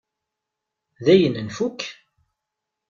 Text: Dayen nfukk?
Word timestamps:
Dayen 1.05 1.35
nfukk? 1.47 1.81